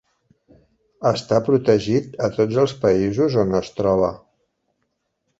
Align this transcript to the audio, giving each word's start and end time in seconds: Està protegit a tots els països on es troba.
Està 1.09 1.37
protegit 1.49 2.17
a 2.27 2.29
tots 2.37 2.57
els 2.63 2.73
països 2.85 3.35
on 3.43 3.53
es 3.61 3.69
troba. 3.81 4.09